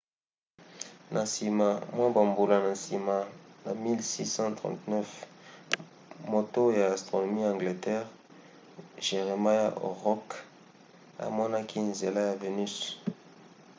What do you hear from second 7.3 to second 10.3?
ya angleterre jeremiah horrokc